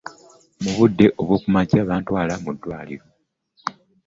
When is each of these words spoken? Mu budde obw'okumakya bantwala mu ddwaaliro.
Mu 0.61 0.71
budde 0.77 1.05
obw'okumakya 1.19 1.81
bantwala 1.89 2.33
mu 2.43 2.51
ddwaaliro. 2.55 3.05